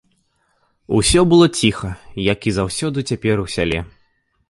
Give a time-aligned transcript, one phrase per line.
[0.99, 1.91] Усё было ціха,
[2.33, 3.89] як і заўсёды цяпер у сяле.